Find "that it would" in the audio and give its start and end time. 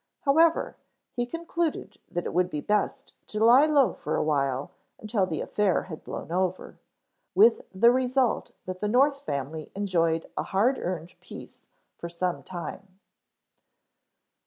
2.09-2.49